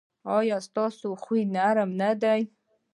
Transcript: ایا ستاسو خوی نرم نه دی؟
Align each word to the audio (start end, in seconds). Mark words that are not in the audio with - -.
ایا 0.37 0.57
ستاسو 0.67 1.07
خوی 1.23 1.41
نرم 1.55 1.89
نه 2.01 2.11
دی؟ 2.21 2.41